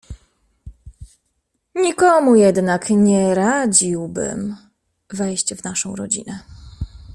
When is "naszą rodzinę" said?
5.63-6.39